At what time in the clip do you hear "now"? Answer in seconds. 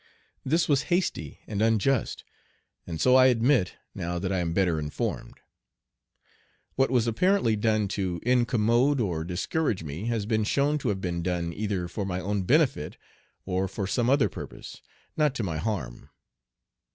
3.93-4.17